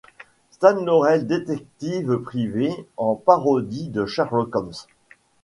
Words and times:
Stan 0.49 0.83
Laurel 0.83 1.27
détective 1.27 2.17
privé 2.17 2.71
en 2.97 3.13
parodie 3.13 3.87
de 3.89 4.07
Sherlock 4.07 4.55
Holmes. 4.55 4.71